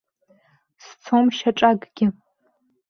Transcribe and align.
Сцом 0.83 1.25
шьаҿакгьы. 1.37 2.07